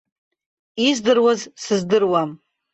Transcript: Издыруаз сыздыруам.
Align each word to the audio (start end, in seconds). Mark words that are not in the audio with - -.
Издыруаз 0.87 1.41
сыздыруам. 1.63 2.29